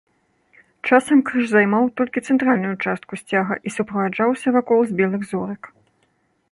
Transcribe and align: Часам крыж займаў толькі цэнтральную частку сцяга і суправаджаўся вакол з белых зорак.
Часам 0.89 1.19
крыж 1.27 1.45
займаў 1.51 1.83
толькі 2.01 2.23
цэнтральную 2.27 2.73
частку 2.87 3.13
сцяга 3.21 3.53
і 3.67 3.75
суправаджаўся 3.75 4.47
вакол 4.59 4.79
з 4.93 5.01
белых 5.03 5.21
зорак. 5.33 5.61